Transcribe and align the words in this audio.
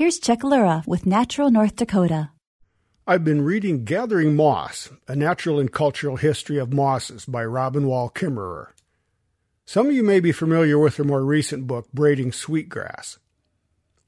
Here's 0.00 0.18
Chuck 0.18 0.42
Lura 0.42 0.82
with 0.86 1.04
Natural 1.04 1.50
North 1.50 1.76
Dakota. 1.76 2.30
I've 3.06 3.22
been 3.22 3.42
reading 3.42 3.84
Gathering 3.84 4.34
Moss, 4.34 4.88
A 5.06 5.14
Natural 5.14 5.60
and 5.60 5.70
Cultural 5.70 6.16
History 6.16 6.56
of 6.56 6.72
Mosses 6.72 7.26
by 7.26 7.44
Robin 7.44 7.86
Wall 7.86 8.08
Kimmerer. 8.08 8.68
Some 9.66 9.88
of 9.88 9.92
you 9.92 10.02
may 10.02 10.18
be 10.18 10.32
familiar 10.32 10.78
with 10.78 10.96
her 10.96 11.04
more 11.04 11.22
recent 11.22 11.66
book, 11.66 11.92
Braiding 11.92 12.32
Sweetgrass. 12.32 13.18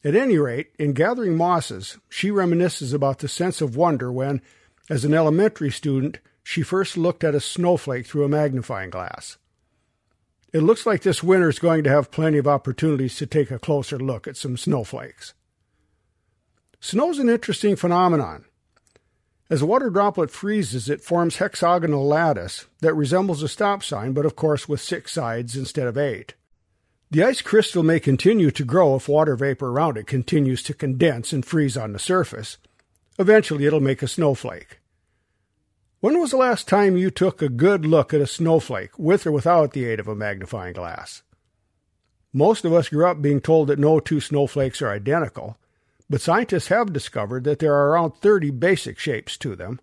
At 0.02 0.16
any 0.16 0.38
rate, 0.38 0.70
in 0.78 0.94
Gathering 0.94 1.36
Mosses, 1.36 1.98
she 2.09 2.30
reminisces 2.30 2.95
about 2.95 3.18
the 3.18 3.29
sense 3.29 3.61
of 3.61 3.77
wonder 3.77 4.11
when, 4.11 4.40
as 4.88 5.04
an 5.04 5.12
elementary 5.12 5.70
student, 5.70 6.20
she 6.43 6.62
first 6.62 6.96
looked 6.96 7.22
at 7.22 7.34
a 7.34 7.38
snowflake 7.38 8.06
through 8.06 8.24
a 8.24 8.30
magnifying 8.30 8.88
glass. 8.88 9.36
It 10.54 10.62
looks 10.62 10.86
like 10.86 11.02
this 11.02 11.22
winter 11.22 11.50
is 11.50 11.59
going 11.59 11.84
to 11.84 11.90
have 11.90 12.11
plenty 12.11 12.38
of 12.38 12.48
opportunities 12.48 13.16
to 13.16 13.27
take 13.27 13.50
a 13.50 13.59
closer 13.59 13.98
look 13.98 14.27
at 14.27 14.38
some 14.38 14.56
snowflakes. 14.56 15.34
Snow's 16.85 17.21
an 17.21 17.29
interesting 17.29 17.77
phenomenon. 17.77 18.45
As 19.49 19.63
a 19.63 19.67
water 19.67 19.89
droplet 19.89 20.32
freezes, 20.32 20.90
it 20.90 21.00
forms 21.00 21.36
hexagonal 21.36 22.04
lattice 22.04 22.67
that 22.81 22.95
resembles 22.95 23.40
a 23.40 23.49
stop 23.49 23.85
sign, 23.85 24.14
but 24.14 24.27
of 24.27 24.35
course 24.35 24.68
with 24.68 24.81
six 24.81 25.13
sides 25.13 25.57
instead 25.57 25.87
of 25.87 25.96
eight. 25.96 26.35
The 27.13 27.23
ice 27.23 27.40
crystal 27.40 27.85
may 27.85 28.00
continue 28.00 28.50
to 28.50 28.64
grow 28.64 28.96
if 28.96 29.09
water 29.09 29.37
vapor 29.37 29.68
around 29.68 29.96
it 29.96 30.09
continues 30.09 30.61
to 30.64 30.75
condense 30.75 31.32
and 31.32 31.46
freeze 31.46 31.76
on 31.76 31.93
the 31.93 32.00
surface. 32.00 32.59
Eventually, 33.17 33.64
it'll 33.64 33.78
make 33.78 34.03
a 34.03 34.09
snowflake. 34.09 34.81
When 36.01 36.19
was 36.19 36.33
the 36.33 36.37
last 36.37 36.67
time 36.67 36.97
you 36.97 37.12
took 37.12 37.41
a 37.41 37.48
good 37.48 37.87
look 37.87 38.12
at 38.12 38.20
a 38.20 38.27
snowflake, 38.27 38.98
with 38.98 39.25
or 39.25 39.31
without 39.31 39.73
the 39.73 39.84
aid 39.84 40.01
of 40.01 40.09
a 40.09 40.17
magnifying 40.17 40.73
glass? 40.73 41.23
Most 42.33 42.64
of 42.64 42.73
us 42.73 42.89
grew 42.89 43.06
up 43.06 43.23
being 43.23 43.41
told 43.41 43.69
that 43.69 43.78
no 43.78 44.01
two 44.01 44.19
snowflakes 44.19 44.83
are 44.83 44.91
identical, 44.91 45.56
but 46.12 46.20
scientists 46.20 46.69
have 46.69 46.92
discovered 46.92 47.42
that 47.44 47.58
there 47.58 47.75
are 47.75 47.89
around 47.89 48.11
30 48.11 48.50
basic 48.50 48.98
shapes 48.98 49.39
to 49.39 49.56
them. 49.56 49.81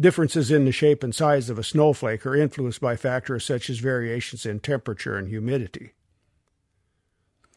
Differences 0.00 0.50
in 0.50 0.64
the 0.64 0.72
shape 0.72 1.04
and 1.04 1.14
size 1.14 1.50
of 1.50 1.58
a 1.58 1.62
snowflake 1.62 2.24
are 2.24 2.34
influenced 2.34 2.80
by 2.80 2.96
factors 2.96 3.44
such 3.44 3.68
as 3.68 3.78
variations 3.78 4.46
in 4.46 4.60
temperature 4.60 5.18
and 5.18 5.28
humidity. 5.28 5.92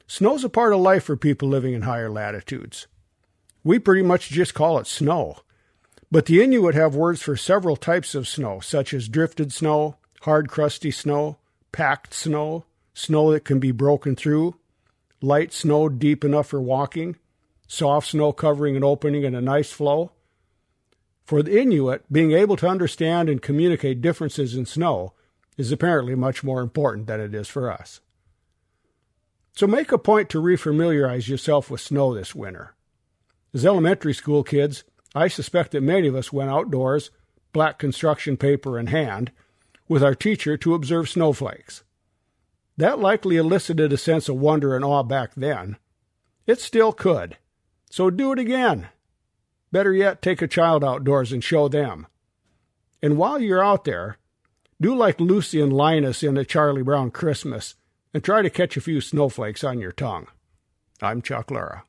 Snow's 0.05 0.43
a 0.43 0.49
part 0.49 0.73
of 0.73 0.81
life 0.81 1.05
for 1.05 1.15
people 1.15 1.47
living 1.47 1.73
in 1.73 1.83
higher 1.83 2.09
latitudes. 2.09 2.87
We 3.63 3.79
pretty 3.79 4.03
much 4.03 4.27
just 4.27 4.53
call 4.53 4.79
it 4.79 4.87
snow. 4.87 5.37
But 6.11 6.25
the 6.25 6.43
Inuit 6.43 6.75
have 6.75 6.97
words 6.97 7.21
for 7.21 7.37
several 7.37 7.77
types 7.77 8.15
of 8.15 8.27
snow, 8.27 8.59
such 8.59 8.93
as 8.93 9.07
drifted 9.07 9.53
snow, 9.53 9.95
hard 10.23 10.49
crusty 10.49 10.91
snow, 10.91 11.37
packed 11.71 12.13
snow, 12.13 12.65
snow 12.93 13.31
that 13.31 13.45
can 13.45 13.59
be 13.59 13.71
broken 13.71 14.17
through, 14.17 14.55
light 15.21 15.53
snow 15.53 15.87
deep 15.87 16.25
enough 16.25 16.47
for 16.47 16.61
walking, 16.61 17.15
soft 17.67 18.09
snow 18.09 18.31
covering 18.31 18.75
an 18.75 18.83
opening 18.83 19.23
in 19.23 19.35
an 19.35 19.47
ice 19.47 19.71
floe. 19.71 20.11
For 21.25 21.41
the 21.41 21.59
Inuit, 21.59 22.03
being 22.11 22.31
able 22.31 22.55
to 22.57 22.67
understand 22.67 23.29
and 23.29 23.41
communicate 23.41 24.01
differences 24.01 24.55
in 24.55 24.65
snow 24.65 25.13
is 25.57 25.71
apparently 25.71 26.15
much 26.15 26.43
more 26.43 26.61
important 26.61 27.07
than 27.07 27.19
it 27.19 27.33
is 27.33 27.47
for 27.47 27.71
us. 27.71 28.01
So 29.55 29.67
make 29.67 29.91
a 29.91 29.97
point 29.97 30.29
to 30.29 30.41
refamiliarize 30.41 31.27
yourself 31.27 31.69
with 31.69 31.79
snow 31.79 32.13
this 32.13 32.33
winter. 32.33 32.75
As 33.53 33.65
elementary 33.65 34.13
school 34.13 34.43
kids, 34.43 34.83
I 35.13 35.27
suspect 35.27 35.71
that 35.71 35.81
many 35.81 36.07
of 36.07 36.15
us 36.15 36.33
went 36.33 36.49
outdoors, 36.49 37.11
black 37.51 37.77
construction 37.77 38.35
paper 38.35 38.79
in 38.79 38.87
hand, 38.87 39.31
with 39.87 40.03
our 40.03 40.15
teacher 40.15 40.57
to 40.57 40.73
observe 40.73 41.07
snowflakes. 41.07 41.83
That 42.77 42.97
likely 42.97 43.37
elicited 43.37 43.93
a 43.93 43.97
sense 43.97 44.27
of 44.27 44.37
wonder 44.37 44.75
and 44.75 44.83
awe 44.83 45.03
back 45.03 45.35
then. 45.35 45.77
It 46.47 46.59
still 46.59 46.91
could. 46.91 47.37
So 47.93 48.09
do 48.09 48.31
it 48.31 48.39
again. 48.39 48.89
Better 49.71 49.93
yet, 49.93 50.23
take 50.23 50.41
a 50.41 50.47
child 50.47 50.83
outdoors 50.83 51.31
and 51.31 51.43
show 51.43 51.67
them. 51.67 52.07
And 53.03 53.19
while 53.19 53.39
you're 53.39 53.63
out 53.63 53.83
there, 53.83 54.17
do 54.81 54.95
like 54.95 55.19
Lucy 55.19 55.61
and 55.61 55.71
Linus 55.71 56.23
in 56.23 56.35
A 56.35 56.43
Charlie 56.43 56.81
Brown 56.81 57.11
Christmas 57.11 57.75
and 58.11 58.23
try 58.23 58.41
to 58.41 58.49
catch 58.49 58.75
a 58.75 58.81
few 58.81 58.99
snowflakes 58.99 59.63
on 59.63 59.77
your 59.77 59.91
tongue. 59.91 60.25
I'm 61.03 61.21
Chuck 61.21 61.51
Lura. 61.51 61.83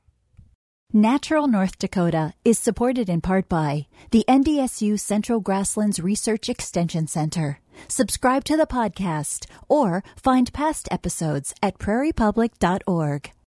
Natural 0.92 1.46
North 1.46 1.78
Dakota 1.78 2.34
is 2.44 2.58
supported 2.58 3.08
in 3.08 3.22
part 3.22 3.48
by 3.48 3.86
the 4.10 4.26
NDSU 4.28 5.00
Central 5.00 5.40
Grasslands 5.40 6.00
Research 6.00 6.50
Extension 6.50 7.06
Center. 7.06 7.60
Subscribe 7.88 8.44
to 8.44 8.58
the 8.58 8.66
podcast 8.66 9.46
or 9.70 10.04
find 10.16 10.52
past 10.52 10.86
episodes 10.90 11.54
at 11.62 11.78
prairiepublic.org. 11.78 13.33